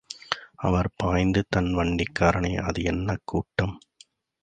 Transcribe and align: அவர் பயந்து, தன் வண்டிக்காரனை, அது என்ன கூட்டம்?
அவர் 0.55 0.89
பயந்து, 0.95 1.45
தன் 1.49 1.71
வண்டிக்காரனை, 1.75 2.53
அது 2.61 2.83
என்ன 2.83 3.17
கூட்டம்? 3.23 3.75